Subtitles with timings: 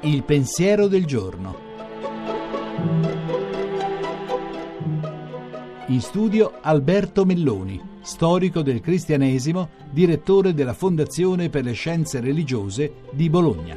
[0.00, 1.66] Il pensiero del giorno.
[5.86, 13.30] In studio Alberto Melloni, storico del cristianesimo, direttore della Fondazione per le Scienze Religiose di
[13.30, 13.76] Bologna.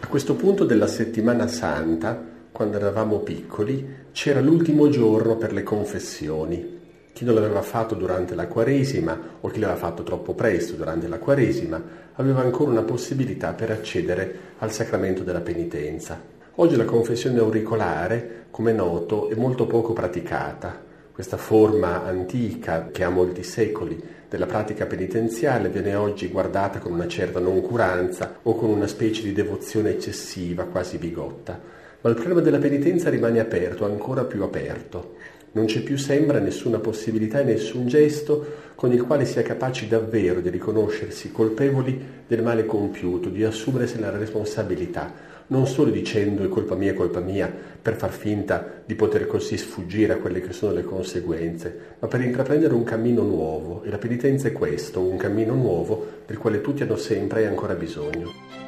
[0.00, 6.80] A questo punto della settimana santa, quando eravamo piccoli, c'era l'ultimo giorno per le confessioni.
[7.12, 11.20] Chi non l'aveva fatto durante la Quaresima o chi l'aveva fatto troppo presto durante la
[11.20, 11.80] Quaresima
[12.14, 16.20] aveva ancora una possibilità per accedere al sacramento della penitenza.
[16.56, 20.82] Oggi la confessione auricolare, come è noto, è molto poco praticata.
[21.12, 27.06] Questa forma antica, che ha molti secoli, della pratica penitenziale viene oggi guardata con una
[27.06, 31.76] certa noncuranza o con una specie di devozione eccessiva, quasi bigotta.
[32.00, 35.16] Ma il problema della penitenza rimane aperto, ancora più aperto.
[35.50, 40.40] Non c'è più sembra nessuna possibilità e nessun gesto con il quale sia capaci davvero
[40.40, 45.12] di riconoscersi colpevoli del male compiuto, di assumersi la responsabilità,
[45.48, 49.56] non solo dicendo è colpa mia, è colpa mia, per far finta di poter così
[49.56, 53.82] sfuggire a quelle che sono le conseguenze, ma per intraprendere un cammino nuovo.
[53.82, 57.74] E la penitenza è questo, un cammino nuovo del quale tutti hanno sempre e ancora
[57.74, 58.67] bisogno.